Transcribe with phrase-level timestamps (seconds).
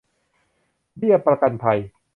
[0.97, 1.79] เบี้ยประกันภัย